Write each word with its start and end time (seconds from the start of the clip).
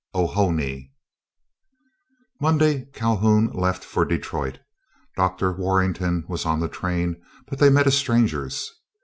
OHO 0.15 0.49
NE! 0.53 0.91
Monday 2.39 2.85
Calhoun 2.91 3.51
left 3.53 3.83
for 3.83 4.03
Detroit. 4.03 4.57
Dr. 5.15 5.53
Warrenton 5.53 6.25
was 6.27 6.43
on 6.43 6.59
the 6.59 6.67
train, 6.67 7.21
but 7.47 7.59
they 7.59 7.69
met 7.69 7.85
as 7.85 7.99
strangers. 7.99 8.71